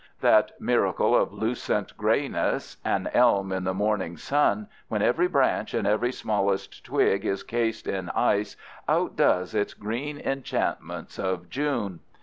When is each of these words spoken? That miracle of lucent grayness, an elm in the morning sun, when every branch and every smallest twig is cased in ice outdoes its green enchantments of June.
That 0.21 0.59
miracle 0.59 1.15
of 1.15 1.31
lucent 1.31 1.95
grayness, 1.95 2.77
an 2.83 3.11
elm 3.13 3.51
in 3.51 3.65
the 3.65 3.73
morning 3.75 4.17
sun, 4.17 4.67
when 4.87 5.03
every 5.03 5.27
branch 5.27 5.75
and 5.75 5.85
every 5.85 6.11
smallest 6.11 6.83
twig 6.83 7.23
is 7.23 7.43
cased 7.43 7.85
in 7.85 8.09
ice 8.09 8.57
outdoes 8.89 9.53
its 9.53 9.75
green 9.75 10.19
enchantments 10.19 11.19
of 11.19 11.51
June. 11.51 11.99